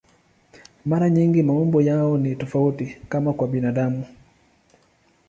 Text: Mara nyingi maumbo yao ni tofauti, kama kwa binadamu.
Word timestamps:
Mara 0.85 1.09
nyingi 1.09 1.43
maumbo 1.43 1.81
yao 1.81 2.17
ni 2.17 2.35
tofauti, 2.35 2.97
kama 3.09 3.33
kwa 3.33 3.47
binadamu. 3.47 4.05